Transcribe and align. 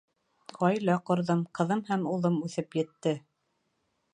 Ғаилә 0.61 0.95
ҡорҙом, 1.09 1.43
ҡыҙым 1.59 1.83
һәм 1.91 2.07
улым 2.15 2.41
үҫеп 2.49 2.79
етте. 2.81 3.17